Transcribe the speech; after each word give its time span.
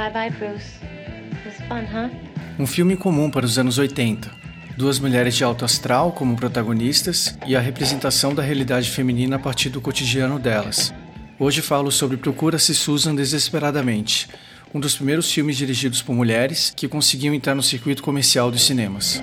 Bye 0.00 0.10
bye, 0.10 0.30
Bruce. 0.30 0.78
It 0.82 1.44
was 1.44 1.56
fun, 1.68 1.84
huh? 1.84 2.08
Um 2.58 2.66
filme 2.66 2.96
comum 2.96 3.30
para 3.30 3.44
os 3.44 3.58
anos 3.58 3.76
80. 3.76 4.30
Duas 4.74 4.98
mulheres 4.98 5.36
de 5.36 5.44
alto 5.44 5.62
astral 5.62 6.12
como 6.12 6.36
protagonistas 6.36 7.36
e 7.46 7.54
a 7.54 7.60
representação 7.60 8.34
da 8.34 8.42
realidade 8.42 8.88
feminina 8.88 9.36
a 9.36 9.38
partir 9.38 9.68
do 9.68 9.78
cotidiano 9.78 10.38
delas. 10.38 10.94
Hoje 11.38 11.60
falo 11.60 11.92
sobre 11.92 12.16
Procura-se 12.16 12.74
Susan 12.74 13.14
Desesperadamente, 13.14 14.26
um 14.72 14.80
dos 14.80 14.96
primeiros 14.96 15.30
filmes 15.30 15.58
dirigidos 15.58 16.00
por 16.00 16.14
mulheres 16.14 16.72
que 16.74 16.88
conseguiam 16.88 17.34
entrar 17.34 17.54
no 17.54 17.62
circuito 17.62 18.02
comercial 18.02 18.50
dos 18.50 18.64
cinemas. 18.64 19.22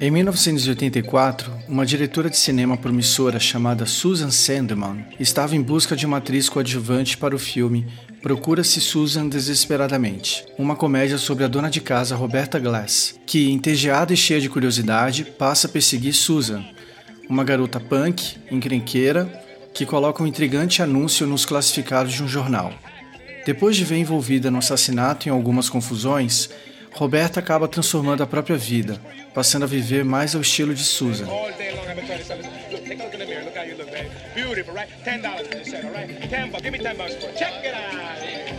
Em 0.00 0.10
1984, 0.10 1.57
uma 1.68 1.84
diretora 1.84 2.30
de 2.30 2.36
cinema 2.36 2.76
promissora 2.76 3.38
chamada 3.38 3.84
Susan 3.84 4.30
Sandeman 4.30 5.04
estava 5.20 5.54
em 5.54 5.60
busca 5.62 5.94
de 5.94 6.06
uma 6.06 6.16
atriz 6.16 6.48
coadjuvante 6.48 7.16
para 7.16 7.36
o 7.36 7.38
filme 7.38 7.86
Procura-se 8.22 8.80
Susan 8.80 9.28
Desesperadamente, 9.28 10.44
uma 10.58 10.74
comédia 10.74 11.18
sobre 11.18 11.44
a 11.44 11.48
dona 11.48 11.70
de 11.70 11.80
casa 11.80 12.16
Roberta 12.16 12.58
Glass, 12.58 13.14
que, 13.26 13.50
entediada 13.50 14.12
e 14.12 14.16
cheia 14.16 14.40
de 14.40 14.48
curiosidade, 14.48 15.24
passa 15.24 15.68
a 15.68 15.70
perseguir 15.70 16.14
Susan, 16.14 16.64
uma 17.28 17.44
garota 17.44 17.78
punk, 17.78 18.38
encrenqueira, 18.50 19.30
que 19.72 19.86
coloca 19.86 20.22
um 20.22 20.26
intrigante 20.26 20.82
anúncio 20.82 21.26
nos 21.26 21.46
classificados 21.46 22.14
de 22.14 22.22
um 22.22 22.28
jornal. 22.28 22.72
Depois 23.46 23.76
de 23.76 23.84
ver 23.84 23.98
envolvida 23.98 24.50
no 24.50 24.58
assassinato 24.58 25.26
e 25.26 25.30
em 25.30 25.32
algumas 25.32 25.68
confusões, 25.68 26.50
Roberta 26.92 27.40
acaba 27.40 27.68
transformando 27.68 28.22
a 28.22 28.26
própria 28.26 28.56
vida, 28.56 29.00
passando 29.34 29.64
a 29.64 29.66
viver 29.66 30.04
mais 30.04 30.34
ao 30.34 30.40
estilo 30.40 30.74
de 30.74 30.84
Susan. 30.84 31.26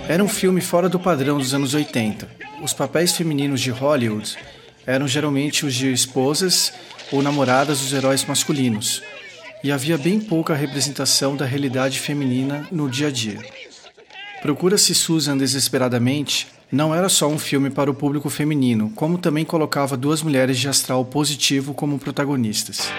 Era 0.08 0.23
um 0.23 0.28
filme 0.28 0.62
fora 0.62 0.89
do 0.89 1.00
padrão 1.00 1.38
dos 1.38 1.54
anos 1.54 1.73
80. 1.73 2.28
Os 2.62 2.73
papéis 2.73 3.12
femininos 3.16 3.62
de 3.62 3.72
Hollywood 3.72 4.38
eram 4.86 5.08
geralmente 5.08 5.66
os 5.66 5.73
de 5.76 5.92
esposas 5.92 6.73
ou 7.11 7.22
namoradas 7.22 7.80
dos 7.80 7.94
heróis 7.94 8.26
masculinos, 8.26 9.04
e 9.64 9.72
havia 9.72 9.98
bem 9.98 10.20
pouca 10.20 10.56
representação 10.56 11.36
da 11.36 11.45
realidade 11.45 12.00
feminina 12.00 12.67
no 12.72 12.89
dia 12.89 13.08
a 13.08 13.11
dia. 13.11 13.39
Procura-se 14.42 14.95
Susan 14.95 15.38
desesperadamente 15.38 16.48
não 16.72 16.94
era 16.94 17.09
só 17.09 17.28
um 17.28 17.39
filme 17.39 17.70
para 17.70 17.89
o 17.89 17.94
público 17.94 18.30
feminino, 18.30 18.92
como 18.95 19.17
também 19.17 19.44
colocava 19.44 19.98
duas 19.98 20.22
mulheres 20.22 20.58
de 20.58 20.70
astral 20.70 21.03
positivo 21.06 21.73
como 21.73 21.98
protagonistas. 21.98 22.92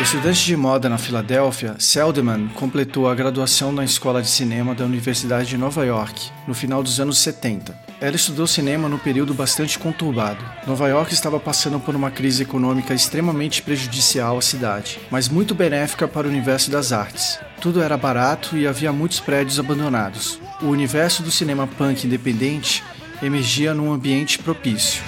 Estudante 0.00 0.44
de 0.44 0.56
moda 0.56 0.88
na 0.88 0.96
Filadélfia, 0.96 1.74
Seldman 1.78 2.48
completou 2.54 3.08
a 3.08 3.14
graduação 3.14 3.72
na 3.72 3.84
Escola 3.84 4.22
de 4.22 4.28
Cinema 4.28 4.74
da 4.74 4.84
Universidade 4.84 5.48
de 5.48 5.56
Nova 5.56 5.84
York 5.84 6.30
no 6.46 6.54
final 6.54 6.82
dos 6.82 7.00
anos 7.00 7.18
70. 7.18 7.93
Ela 8.00 8.16
estudou 8.16 8.46
cinema 8.46 8.88
no 8.88 8.98
período 8.98 9.32
bastante 9.32 9.78
conturbado. 9.78 10.44
Nova 10.66 10.88
York 10.88 11.14
estava 11.14 11.38
passando 11.38 11.78
por 11.78 11.94
uma 11.94 12.10
crise 12.10 12.42
econômica 12.42 12.92
extremamente 12.92 13.62
prejudicial 13.62 14.36
à 14.36 14.42
cidade, 14.42 15.00
mas 15.10 15.28
muito 15.28 15.54
benéfica 15.54 16.06
para 16.08 16.26
o 16.26 16.30
universo 16.30 16.70
das 16.70 16.92
artes. 16.92 17.38
Tudo 17.60 17.80
era 17.80 17.96
barato 17.96 18.56
e 18.56 18.66
havia 18.66 18.92
muitos 18.92 19.20
prédios 19.20 19.58
abandonados. 19.58 20.38
O 20.60 20.66
universo 20.66 21.22
do 21.22 21.30
cinema 21.30 21.66
punk 21.66 22.04
independente 22.04 22.82
emergia 23.22 23.72
num 23.72 23.92
ambiente 23.92 24.38
propício. 24.38 25.02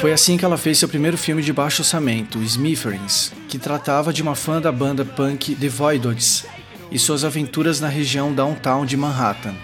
Foi 0.00 0.12
assim 0.12 0.38
que 0.38 0.44
ela 0.44 0.56
fez 0.56 0.78
seu 0.78 0.88
primeiro 0.88 1.18
filme 1.18 1.42
de 1.42 1.52
baixo 1.52 1.82
orçamento, 1.82 2.42
Smithereens, 2.42 3.32
que 3.48 3.58
tratava 3.58 4.12
de 4.12 4.22
uma 4.22 4.34
fã 4.34 4.60
da 4.60 4.72
banda 4.72 5.04
punk 5.04 5.54
The 5.54 5.68
Voidoids 5.68 6.46
e 6.90 6.98
suas 6.98 7.22
aventuras 7.22 7.80
na 7.80 7.88
região 7.88 8.32
downtown 8.32 8.86
de 8.86 8.96
Manhattan. 8.96 9.54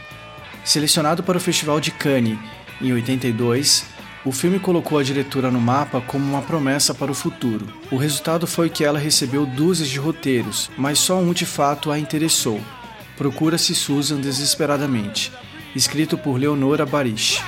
Selecionado 0.67 1.23
para 1.23 1.39
o 1.39 1.41
Festival 1.41 1.79
de 1.79 1.93
Cannes 1.93 2.37
em 2.83 2.93
82, 2.93 3.85
o 4.25 4.33
filme 4.33 4.59
colocou 4.59 4.99
a 4.99 5.03
diretora 5.05 5.49
no 5.49 5.61
mapa 5.61 6.01
como 6.01 6.25
uma 6.25 6.43
promessa 6.43 6.93
para 6.93 7.13
o 7.13 7.15
futuro. 7.15 7.69
O 7.89 7.97
resultado 7.97 8.49
foi 8.49 8.69
que 8.69 8.85
ela 8.85 8.99
recebeu 8.99 9.47
dúzias 9.47 9.89
de 9.89 10.01
roteiros, 10.01 10.69
mas 10.77 10.99
só 10.99 11.19
um 11.19 11.33
de 11.33 11.47
fato 11.47 11.93
a 11.93 12.01
interessou. 12.01 12.61
Procura-se 13.17 13.77
Susan 13.77 14.21
desesperadamente, 14.21 15.33
escrito 15.73 16.19
por 16.19 16.37
Leonora 16.37 16.85
Barish. 16.85 17.41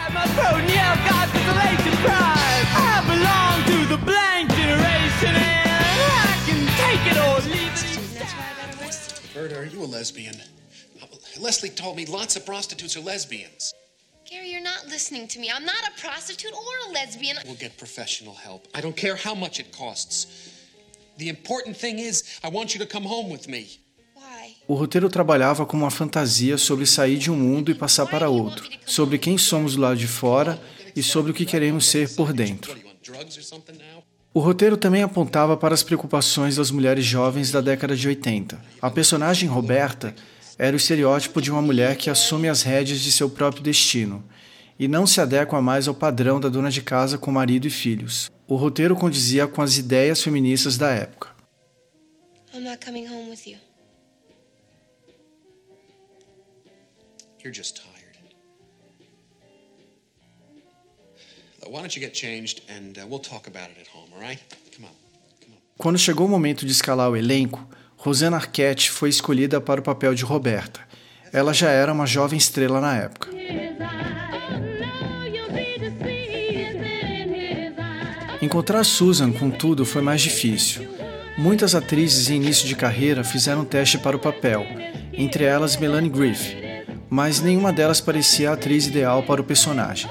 are 9.56 9.66
you 9.66 9.82
a 9.82 9.86
lesbian? 9.86 10.57
Leslie 11.40 11.70
told 11.70 11.96
me 11.96 12.04
lots 12.06 12.36
of 12.36 12.44
prostitutes 12.44 12.96
are 12.96 13.04
lesbians. 13.04 13.74
Gary, 14.28 14.50
you're 14.50 14.62
not 14.62 14.86
listening 14.88 15.26
to 15.28 15.38
me. 15.38 15.48
I'm 15.50 15.64
not 15.64 15.82
a 15.88 16.00
prostitute 16.00 16.52
or 16.52 16.90
a 16.90 16.92
lesbian. 16.92 17.36
We'll 17.46 17.54
get 17.54 17.78
professional 17.78 18.34
help. 18.34 18.66
I 18.74 18.80
don't 18.80 18.96
care 18.96 19.16
how 19.16 19.34
much 19.34 19.58
it 19.58 19.72
costs. 19.72 20.26
The 21.16 21.28
important 21.28 21.76
thing 21.76 21.98
is, 21.98 22.22
I 22.44 22.48
want 22.48 22.74
you 22.74 22.80
to 22.80 22.86
come 22.86 23.04
home 23.04 23.30
with 23.30 23.48
me. 23.48 23.80
O 24.66 24.74
roteiro 24.74 25.08
trabalhava 25.08 25.64
com 25.64 25.78
uma 25.78 25.90
fantasia 25.90 26.58
sobre 26.58 26.84
sair 26.84 27.16
de 27.16 27.30
um 27.30 27.36
mundo 27.36 27.70
e 27.70 27.74
passar 27.74 28.06
para 28.06 28.28
outro, 28.28 28.68
sobre 28.84 29.16
quem 29.16 29.38
somos 29.38 29.74
do 29.74 29.80
lado 29.80 29.96
de 29.96 30.06
fora 30.06 30.60
e 30.94 31.02
sobre 31.02 31.30
o 31.30 31.34
que 31.34 31.46
queremos 31.46 31.86
ser 31.86 32.14
por 32.14 32.34
dentro. 32.34 32.76
O 34.34 34.40
roteiro 34.40 34.76
também 34.76 35.02
apontava 35.02 35.56
para 35.56 35.72
as 35.72 35.82
preocupações 35.82 36.56
das 36.56 36.70
mulheres 36.70 37.04
jovens 37.04 37.50
da 37.50 37.62
década 37.62 37.96
de 37.96 38.06
80. 38.06 38.62
A 38.82 38.90
personagem 38.90 39.48
Roberta 39.48 40.14
era 40.58 40.74
o 40.74 40.76
estereótipo 40.76 41.40
de 41.40 41.52
uma 41.52 41.62
mulher 41.62 41.96
que 41.96 42.10
assume 42.10 42.48
as 42.48 42.62
rédeas 42.62 43.00
de 43.00 43.12
seu 43.12 43.30
próprio 43.30 43.62
destino 43.62 44.24
e 44.76 44.88
não 44.88 45.06
se 45.06 45.20
adequa 45.20 45.62
mais 45.62 45.86
ao 45.86 45.94
padrão 45.94 46.40
da 46.40 46.48
dona 46.48 46.70
de 46.70 46.82
casa 46.82 47.16
com 47.16 47.30
marido 47.30 47.66
e 47.66 47.70
filhos. 47.70 48.30
O 48.46 48.56
roteiro 48.56 48.96
condizia 48.96 49.46
com 49.46 49.62
as 49.62 49.78
ideias 49.78 50.22
feministas 50.22 50.76
da 50.76 50.90
época. 50.90 51.28
I'm 52.52 52.64
not 52.64 52.84
coming 52.84 53.06
home 53.06 53.30
with 53.30 53.46
you. 53.46 53.58
You're 57.42 57.54
just 57.54 57.76
tired. 57.76 57.98
Why 61.64 61.80
don't 61.80 61.94
you 61.94 62.00
get 62.00 62.14
changed 62.14 62.62
and 62.68 62.98
uh, 62.98 63.06
we'll 63.06 63.20
talk 63.20 63.46
about 63.46 63.70
it 63.70 63.78
at 63.80 63.88
home, 63.94 64.10
all 64.14 64.20
right? 64.20 64.40
Come 64.74 64.86
on. 64.86 64.94
Come 65.40 65.54
on. 65.54 65.60
Quando 65.76 65.98
chegou 65.98 66.26
o 66.26 66.28
momento 66.28 66.64
de 66.64 66.72
escalar 66.72 67.10
o 67.10 67.16
elenco, 67.16 67.68
Rosanna 68.08 68.38
Arquette 68.38 68.90
foi 68.90 69.10
escolhida 69.10 69.60
para 69.60 69.80
o 69.80 69.82
papel 69.82 70.14
de 70.14 70.24
Roberta. 70.24 70.80
Ela 71.30 71.52
já 71.52 71.68
era 71.68 71.92
uma 71.92 72.06
jovem 72.06 72.38
estrela 72.38 72.80
na 72.80 72.96
época. 72.96 73.28
Encontrar 78.40 78.82
Susan, 78.84 79.30
contudo, 79.30 79.84
foi 79.84 80.00
mais 80.00 80.22
difícil. 80.22 80.88
Muitas 81.36 81.74
atrizes 81.74 82.30
em 82.30 82.36
início 82.36 82.66
de 82.66 82.74
carreira 82.74 83.22
fizeram 83.22 83.62
teste 83.62 83.98
para 83.98 84.16
o 84.16 84.18
papel, 84.18 84.64
entre 85.12 85.44
elas 85.44 85.76
Melanie 85.76 86.08
Griffith, 86.08 86.56
mas 87.10 87.42
nenhuma 87.42 87.74
delas 87.74 88.00
parecia 88.00 88.48
a 88.48 88.54
atriz 88.54 88.86
ideal 88.86 89.22
para 89.22 89.42
o 89.42 89.44
personagem. 89.44 90.10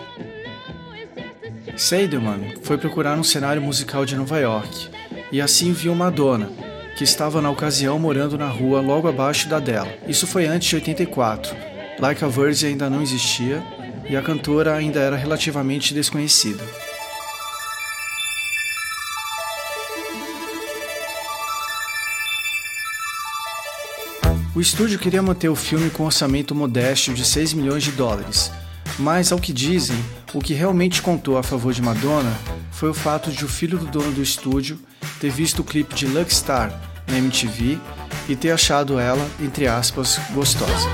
Seidelman 1.76 2.58
foi 2.62 2.78
procurar 2.78 3.18
um 3.18 3.24
cenário 3.24 3.62
musical 3.62 4.06
de 4.06 4.16
Nova 4.16 4.38
York 4.38 4.88
e 5.32 5.42
assim 5.42 5.74
viu 5.74 5.96
Madonna, 5.96 6.67
que 6.98 7.04
estava 7.04 7.40
na 7.44 7.52
ocasião 7.52 8.00
morando 8.00 8.40
na 8.40 8.48
rua 8.48 8.82
logo 8.82 9.08
abaixo 9.08 9.48
da 9.48 9.60
dela. 9.60 9.88
Isso 10.08 10.26
foi 10.26 10.48
antes 10.48 10.68
de 10.68 10.76
84. 10.78 11.56
Like 12.00 12.26
a 12.26 12.28
Virgin 12.28 12.70
ainda 12.70 12.90
não 12.90 13.04
existia 13.04 13.64
e 14.10 14.18
a 14.18 14.22
cantora 14.24 14.74
ainda 14.74 15.00
era 15.00 15.16
relativamente 15.16 15.94
desconhecida. 15.94 16.64
O 24.56 24.60
estúdio 24.60 24.98
queria 24.98 25.22
manter 25.22 25.50
o 25.50 25.56
filme 25.56 25.92
com 25.92 26.02
um 26.02 26.08
orçamento 26.08 26.56
modesto 26.56 27.14
de 27.14 27.24
6 27.24 27.54
milhões 27.54 27.84
de 27.84 27.92
dólares, 27.92 28.52
mas, 28.98 29.32
ao 29.32 29.38
que 29.38 29.54
dizem, 29.54 30.04
o 30.34 30.40
que 30.40 30.56
realmente 30.56 31.04
contou 31.04 31.38
a 31.38 31.44
favor 31.44 31.72
de 31.72 31.82
Madonna 31.82 32.36
foi 32.72 32.90
o 32.90 32.94
fato 32.94 33.32
de 33.32 33.46
o 33.46 33.48
filho 33.48 33.78
do 33.78 33.86
dono 33.86 34.12
do 34.12 34.24
estúdio 34.24 34.80
ter 35.20 35.30
visto 35.30 35.60
o 35.60 35.64
clipe 35.64 35.94
de 35.94 36.08
Lucky 36.08 36.34
Star 36.34 36.97
na 37.08 37.18
MTV 37.18 37.80
e 38.30 38.36
ter 38.36 38.52
achado 38.52 39.00
ela, 39.00 39.26
entre 39.40 39.68
aspas, 39.68 40.20
gostosa. 40.34 40.88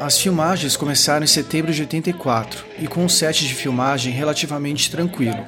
As 0.00 0.18
filmagens 0.18 0.76
começaram 0.76 1.24
em 1.24 1.26
setembro 1.26 1.72
de 1.72 1.80
84 1.80 2.62
e 2.78 2.86
com 2.86 3.04
um 3.04 3.08
set 3.08 3.46
de 3.46 3.54
filmagem 3.54 4.12
relativamente 4.12 4.90
tranquilo. 4.90 5.42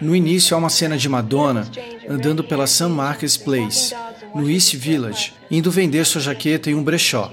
No 0.00 0.14
início 0.14 0.54
há 0.54 0.58
uma 0.58 0.70
cena 0.70 0.96
de 0.96 1.08
Madonna 1.08 1.68
andando 2.08 2.44
pela 2.44 2.64
St. 2.68 2.84
Mark's 2.84 3.36
Place, 3.36 3.92
no 4.34 4.48
East 4.48 4.74
Village, 4.76 5.34
indo 5.50 5.70
vender 5.70 6.04
sua 6.04 6.20
jaqueta 6.20 6.70
em 6.70 6.74
um 6.74 6.82
brechó. 6.82 7.32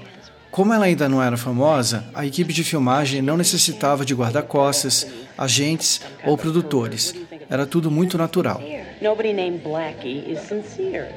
Como 0.50 0.72
ela 0.72 0.86
ainda 0.86 1.08
não 1.08 1.22
era 1.22 1.36
famosa, 1.36 2.04
a 2.14 2.24
equipe 2.24 2.52
de 2.52 2.64
filmagem 2.64 3.20
não 3.20 3.36
necessitava 3.36 4.04
de 4.06 4.14
guarda-costas, 4.14 5.06
agentes 5.36 6.00
ou 6.24 6.38
produtores. 6.38 7.14
Era 7.50 7.66
tudo 7.66 7.90
muito 7.90 8.16
natural. 8.16 8.60
Nobody 9.02 9.32
named 9.32 9.62
Blackie 9.62 10.24
is 10.30 10.40
sincere. 10.40 11.08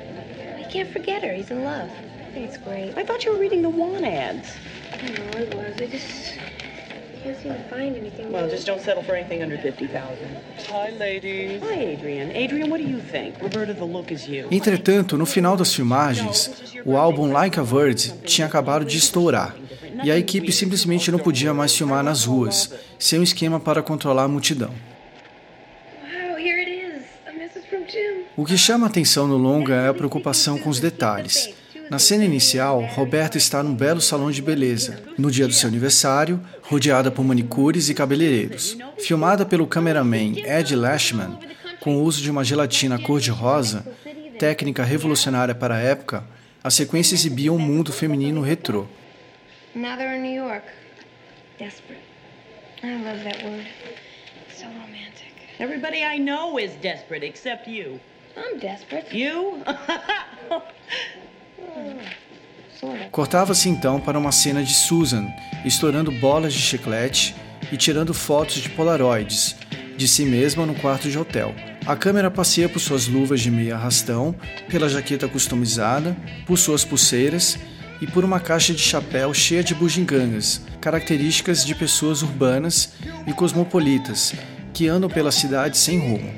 I 0.60 0.66
can't 0.70 0.92
forget 0.92 1.24
her. 1.24 1.34
He's 1.34 1.50
in 1.50 1.64
love. 1.64 1.90
I 1.90 2.34
think 2.34 2.46
it's 2.48 2.58
great. 2.58 2.98
I 2.98 3.06
thought 3.06 3.26
you 3.26 3.32
were 3.32 3.40
reading 3.40 3.62
the 3.62 3.70
want 3.70 4.04
ads. 4.04 4.50
Know 5.02 5.40
it 5.40 5.56
was. 5.56 5.82
I 5.82 5.88
just 5.88 6.38
can't 7.24 7.38
seem 7.38 7.54
to 7.54 7.64
find 7.70 7.96
anything. 7.96 8.32
Well, 8.32 8.50
just 8.50 8.66
don't 8.66 8.82
settle 8.82 9.04
for 9.04 9.16
anything 9.16 9.44
under 9.44 9.58
50,000. 9.58 9.92
Hi, 10.70 10.92
ladies. 10.98 11.62
Hi, 11.62 11.76
Adrian. 11.76 12.32
Adrian, 12.32 12.70
what 12.70 12.80
do 12.82 12.88
you 12.88 13.00
think? 13.00 13.42
Roberta, 13.42 13.74
the 13.74 13.86
look 13.86 14.12
is 14.12 14.28
you. 14.28 14.48
Entretanto, 14.52 15.18
no 15.18 15.26
final 15.26 15.58
das 15.58 15.74
filmagens, 15.74 16.74
o 16.86 16.98
álbum 16.98 17.32
Like 17.32 17.60
a 17.60 17.64
Bird 17.64 18.14
tinha 18.24 18.48
acabado 18.48 18.86
de 18.86 18.98
estourar 18.98 19.56
e 20.04 20.12
a 20.12 20.18
equipe 20.18 20.52
simplesmente 20.52 21.12
não 21.12 21.20
podia 21.20 21.54
mais 21.54 21.76
filmar 21.76 22.04
nas 22.04 22.26
ruas, 22.26 22.74
sem 22.98 23.20
um 23.20 23.24
esquema 23.24 23.60
para 23.60 23.82
controlar 23.84 24.24
a 24.24 24.28
multidão. 24.28 24.70
Wow, 26.02 26.38
here 26.38 26.60
it 26.62 26.72
is. 26.72 27.04
A 27.28 27.32
message 27.38 27.68
from 27.68 27.86
Jim. 27.88 28.24
O 28.38 28.46
que 28.46 28.58
chama 28.58 28.86
a 28.88 28.90
atenção 28.90 29.28
no 29.28 29.38
longa 29.38 29.74
é 29.74 29.90
a 29.90 29.94
preocupação 29.94 30.58
com 30.58 30.70
os 30.70 30.80
detalhes. 30.80 31.54
Na 31.90 31.98
cena 31.98 32.24
inicial, 32.24 32.82
Roberta 32.82 33.38
está 33.38 33.64
num 33.64 33.74
belo 33.74 34.00
salão 34.00 34.30
de 34.30 34.44
beleza, 34.44 35.02
no 35.18 35.32
dia 35.32 35.48
do 35.48 35.54
seu 35.54 35.68
aniversário, 35.68 36.40
rodeada 36.62 37.10
por 37.10 37.26
manicures 37.26 37.90
e 37.90 37.96
cabeleireiros. 37.96 38.78
Filmada 39.00 39.44
pelo 39.44 39.66
cameraman 39.66 40.36
Ed 40.38 40.76
Lashman, 40.76 41.40
com 41.80 41.98
o 41.98 42.04
uso 42.04 42.22
de 42.22 42.30
uma 42.30 42.44
gelatina 42.44 43.00
cor-de-rosa, 43.00 43.88
técnica 44.38 44.84
revolucionária 44.84 45.56
para 45.56 45.78
a 45.78 45.80
época, 45.80 46.24
a 46.64 46.70
sequência 46.70 47.16
exibia 47.16 47.52
um 47.52 47.58
mundo 47.58 47.92
feminino 47.92 48.42
retrô. 48.42 48.86
Now 49.74 49.98
they're 49.98 50.16
in 50.16 50.22
New 50.22 50.36
York. 50.36 50.66
Desperate. 51.58 52.02
I 52.84 53.04
love 53.04 53.24
that 53.24 53.44
word. 53.44 53.68
So 54.56 54.66
romantic. 54.66 55.34
Everybody 55.60 56.04
I 56.04 56.20
know 56.20 56.60
is 56.60 56.72
desperate 56.82 57.26
except 57.26 57.68
you. 57.68 58.00
I'm 58.38 58.60
desperate. 58.60 59.12
You? 59.12 59.64
Cortava-se 63.12 63.68
então 63.70 64.00
para 64.00 64.18
uma 64.18 64.32
cena 64.32 64.64
de 64.64 64.74
Susan 64.74 65.28
estourando 65.66 66.12
bolas 66.12 66.54
de 66.54 66.60
chiclete 66.60 67.36
e 67.72 67.78
tirando 67.78 68.14
fotos 68.14 68.56
de 68.56 68.70
polaroids 68.70 69.56
de 69.98 70.08
si 70.08 70.24
mesma 70.24 70.66
no 70.66 70.74
quarto 70.76 71.10
de 71.10 71.20
hotel. 71.20 71.54
A 71.86 71.96
câmera 71.96 72.32
passeia 72.32 72.70
por 72.70 72.80
suas 72.80 73.08
luvas 73.08 73.42
de 73.42 73.52
meia 73.52 73.76
arrastão, 73.76 74.34
pela 74.70 74.88
jaqueta 74.88 75.28
customizada, 75.28 76.16
por 76.46 76.58
suas 76.58 76.86
pulseiras 76.86 77.60
e 78.00 78.08
por 78.08 78.24
uma 78.24 78.40
caixa 78.40 78.74
de 78.74 78.80
chapéu 78.80 79.34
cheia 79.34 79.62
de 79.62 79.76
bugigangas, 79.76 80.62
características 80.80 81.66
de 81.66 81.76
pessoas 81.76 82.22
urbanas 82.22 82.94
e 83.28 83.34
cosmopolitas 83.34 84.34
que 84.74 84.88
andam 84.88 85.10
pela 85.10 85.32
cidade 85.32 85.78
sem 85.78 86.00
rumo. 86.00 86.32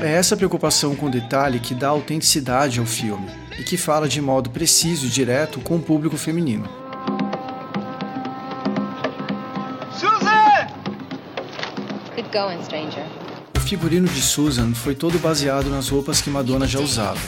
É 0.00 0.12
essa 0.12 0.36
preocupação 0.36 0.96
com 0.96 1.08
detalhe 1.08 1.60
que 1.60 1.74
dá 1.74 1.88
autenticidade 1.88 2.80
ao 2.80 2.86
filme 2.86 3.47
e 3.58 3.62
que 3.62 3.76
fala 3.76 4.08
de 4.08 4.20
modo 4.20 4.50
preciso 4.50 5.06
e 5.06 5.10
direto 5.10 5.60
com 5.60 5.76
o 5.76 5.82
público 5.82 6.16
feminino. 6.16 6.68
Good 12.18 12.30
going, 12.32 12.62
stranger. 12.64 13.06
O 13.56 13.60
figurino 13.60 14.08
de 14.08 14.20
Susan 14.20 14.74
foi 14.74 14.94
todo 14.94 15.18
baseado 15.18 15.70
nas 15.70 15.88
roupas 15.88 16.20
que 16.20 16.28
Madonna 16.28 16.66
já 16.66 16.80
usava. 16.80 17.20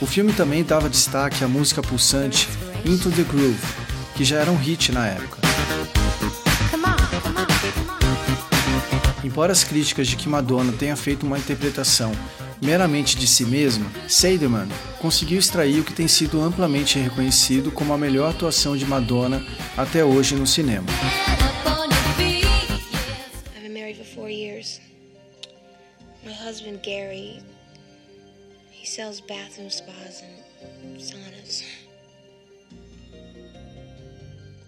O 0.00 0.06
filme 0.06 0.32
também 0.34 0.62
dava 0.62 0.88
destaque 0.88 1.42
à 1.42 1.48
música 1.48 1.80
pulsante 1.80 2.46
Into 2.84 3.10
the 3.10 3.22
Groove, 3.22 3.58
que 4.14 4.24
já 4.24 4.36
era 4.36 4.50
um 4.50 4.56
hit 4.56 4.92
na 4.92 5.06
época. 5.06 5.38
Embora 9.24 9.52
as 9.52 9.64
críticas 9.64 10.08
de 10.08 10.16
que 10.16 10.28
Madonna 10.28 10.72
tenha 10.72 10.94
feito 10.94 11.26
uma 11.26 11.38
interpretação 11.38 12.12
meramente 12.60 13.16
de 13.16 13.26
si 13.26 13.44
mesma, 13.44 13.90
Seidemann 14.08 14.68
conseguiu 15.00 15.38
extrair 15.38 15.80
o 15.80 15.84
que 15.84 15.92
tem 15.92 16.08
sido 16.08 16.40
amplamente 16.40 16.98
reconhecido 16.98 17.70
como 17.70 17.92
a 17.92 17.98
melhor 17.98 18.30
atuação 18.30 18.76
de 18.76 18.84
Madonna 18.84 19.44
até 19.76 20.04
hoje 20.04 20.34
no 20.34 20.46
cinema. 20.46 20.86
I've 23.56 23.62
been 23.62 23.72
married 23.72 23.96
for 23.96 24.04
four 24.04 24.28
years. 24.28 24.80
My 26.24 26.32
husband, 26.32 26.80
Gary, 26.82 27.42
he 28.70 28.86
sells 28.86 29.20
bathroom 29.20 29.70
spas 29.70 30.22
and 30.22 31.00
saunas. 31.00 31.64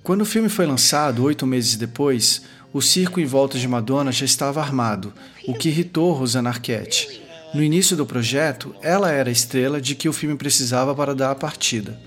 Quando 0.03 0.23
o 0.23 0.27
filme 0.27 0.49
foi 0.49 0.65
lançado, 0.65 1.23
oito 1.25 1.47
meses 1.47 1.77
depois, 1.77 2.43
o 2.73 2.81
circo 2.81 3.21
em 3.21 3.27
volta 3.27 3.59
de 3.59 3.69
Madonna 3.69 4.11
já 4.11 4.25
estava 4.25 4.61
armado, 4.61 5.13
o 5.47 5.55
que 5.55 5.69
irritou 5.69 6.13
Rosanna 6.13 6.51
Arquette. 6.51 7.20
No 7.53 7.65
início 7.65 7.97
do 7.97 8.07
projeto, 8.07 8.73
ela 8.81 9.11
era 9.11 9.29
a 9.29 9.33
estrela 9.33 9.81
de 9.81 9.97
que 9.97 10.09
o 10.09 10.13
filme 10.13 10.37
precisava 10.37 10.95
para 10.95 11.17
dar 11.17 11.33
a 11.33 11.35
partida. 11.35 11.99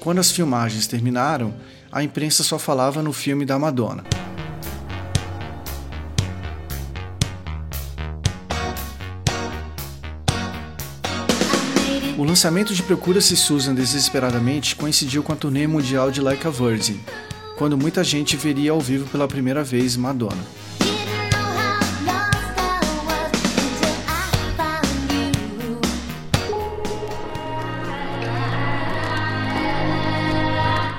Quando 0.00 0.18
as 0.18 0.32
filmagens 0.32 0.88
terminaram, 0.88 1.54
a 1.92 2.02
imprensa 2.02 2.42
só 2.42 2.58
falava 2.58 3.00
no 3.00 3.12
filme 3.12 3.46
da 3.46 3.56
Madonna. 3.56 4.02
O 12.18 12.24
lançamento 12.24 12.74
de 12.74 12.82
Procura-se 12.82 13.36
Susan 13.36 13.74
Desesperadamente 13.74 14.74
coincidiu 14.74 15.22
com 15.22 15.32
a 15.32 15.36
turnê 15.36 15.68
mundial 15.68 16.10
de 16.10 16.20
Like 16.20 16.48
a 16.48 16.50
Virgin, 16.50 16.98
quando 17.56 17.78
muita 17.78 18.02
gente 18.02 18.36
veria 18.36 18.72
ao 18.72 18.80
vivo 18.80 19.08
pela 19.08 19.28
primeira 19.28 19.62
vez 19.62 19.96
Madonna. 19.96 20.44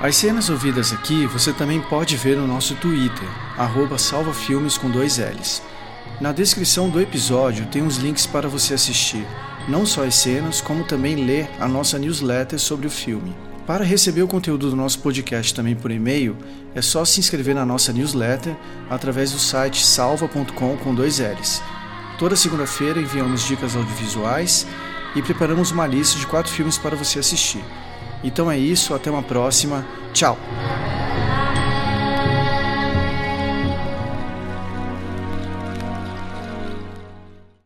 As 0.05 0.17
cenas 0.17 0.51
ouvidas 0.51 0.93
aqui 0.93 1.25
você 1.25 1.51
também 1.51 1.81
pode 1.81 2.15
ver 2.15 2.37
no 2.37 2.45
nosso 2.45 2.75
Twitter, 2.75 3.27
salvafilmes 3.97 4.77
com 4.77 4.87
dois 4.87 5.17
L's. 5.17 5.63
Na 6.21 6.31
descrição 6.31 6.91
do 6.91 7.01
episódio 7.01 7.65
tem 7.65 7.81
os 7.81 7.97
links 7.97 8.27
para 8.27 8.47
você 8.47 8.75
assistir, 8.75 9.25
não 9.67 9.83
só 9.83 10.05
as 10.05 10.13
cenas, 10.13 10.61
como 10.61 10.83
também 10.83 11.15
ler 11.25 11.49
a 11.59 11.67
nossa 11.67 11.97
newsletter 11.97 12.59
sobre 12.59 12.85
o 12.85 12.91
filme. 12.91 13.35
Para 13.65 13.83
receber 13.83 14.21
o 14.21 14.27
conteúdo 14.27 14.69
do 14.69 14.75
nosso 14.75 14.99
podcast 14.99 15.55
também 15.55 15.75
por 15.75 15.89
e-mail, 15.89 16.37
é 16.75 16.83
só 16.83 17.03
se 17.03 17.19
inscrever 17.19 17.55
na 17.55 17.65
nossa 17.65 17.91
newsletter 17.91 18.55
através 18.87 19.31
do 19.31 19.39
site 19.39 19.83
salva.com 19.83 20.77
com 20.77 20.93
dois 20.93 21.17
L's. 21.17 21.63
Toda 22.19 22.35
segunda-feira 22.35 23.01
enviamos 23.01 23.47
dicas 23.47 23.75
audiovisuais 23.75 24.67
e 25.15 25.21
preparamos 25.23 25.71
uma 25.71 25.87
lista 25.87 26.19
de 26.19 26.27
quatro 26.27 26.51
filmes 26.51 26.77
para 26.77 26.95
você 26.95 27.17
assistir. 27.17 27.63
Então 28.23 28.51
é 28.51 28.57
isso, 28.57 28.93
até 28.93 29.09
uma 29.09 29.23
próxima. 29.23 29.85
Tchau! 30.13 30.37